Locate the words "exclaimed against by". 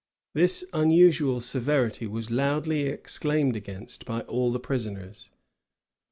2.87-4.21